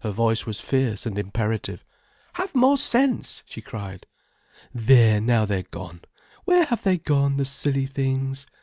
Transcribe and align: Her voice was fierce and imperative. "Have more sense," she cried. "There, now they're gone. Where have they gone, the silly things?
Her 0.00 0.10
voice 0.10 0.44
was 0.44 0.60
fierce 0.60 1.06
and 1.06 1.18
imperative. 1.18 1.86
"Have 2.34 2.54
more 2.54 2.76
sense," 2.76 3.42
she 3.46 3.62
cried. 3.62 4.04
"There, 4.74 5.22
now 5.22 5.46
they're 5.46 5.62
gone. 5.70 6.02
Where 6.44 6.66
have 6.66 6.82
they 6.82 6.98
gone, 6.98 7.38
the 7.38 7.46
silly 7.46 7.86
things? 7.86 8.46